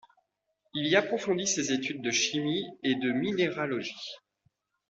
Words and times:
Il 0.73 0.87
y 0.87 0.95
approfondit 0.95 1.45
ses 1.45 1.71
études 1.73 2.01
de 2.01 2.09
chimie 2.09 2.65
et 2.81 2.95
de 2.95 3.11
minéralogie. 3.11 4.17